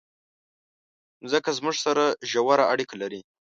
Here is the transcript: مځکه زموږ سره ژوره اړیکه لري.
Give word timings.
مځکه 1.23 1.49
زموږ 1.59 1.75
سره 1.85 2.03
ژوره 2.29 2.65
اړیکه 2.73 2.95
لري. 3.01 3.21